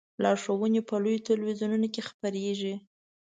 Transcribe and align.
لارښوونې 0.23 0.81
په 0.89 0.95
لویو 1.03 1.25
تلویزیونونو 1.29 1.87
کې 1.93 2.01
خپریږي. 2.09 2.75